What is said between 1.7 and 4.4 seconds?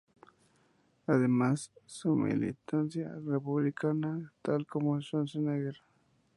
su militancia es Republicana,